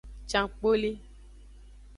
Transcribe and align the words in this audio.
Cankpoli. 0.31 0.91